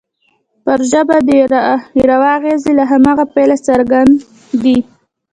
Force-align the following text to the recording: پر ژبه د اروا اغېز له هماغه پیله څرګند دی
پر 0.63 0.79
ژبه 0.91 1.17
د 1.27 1.29
اروا 2.01 2.29
اغېز 2.39 2.63
له 2.77 2.83
هماغه 2.91 3.25
پیله 3.35 3.57
څرګند 3.67 4.13
دی 4.63 4.77